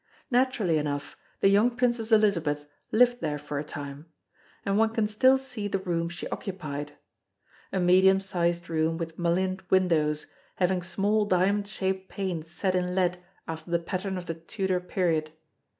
Naturally 0.31 0.79
enough, 0.79 1.15
the 1.41 1.47
young 1.47 1.75
Princess 1.77 2.11
Elizabeth 2.11 2.65
lived 2.91 3.21
there 3.21 3.37
for 3.37 3.59
a 3.59 3.63
time; 3.63 4.07
and 4.65 4.75
one 4.75 4.89
can 4.89 5.05
still 5.05 5.37
see 5.37 5.67
the 5.67 5.77
room 5.77 6.09
she 6.09 6.27
occupied. 6.29 6.93
A 7.71 7.79
medium 7.79 8.19
sized 8.19 8.67
room 8.67 8.97
with 8.97 9.19
mullioned 9.19 9.61
windows, 9.69 10.25
having 10.55 10.81
small 10.81 11.25
diamond 11.25 11.67
shaped 11.67 12.09
panes 12.09 12.49
set 12.49 12.73
in 12.73 12.95
lead 12.95 13.21
after 13.47 13.69
the 13.69 13.77
pattern 13.77 14.17
of 14.17 14.25
the 14.25 14.33
Tudor 14.33 14.79
period. 14.79 15.33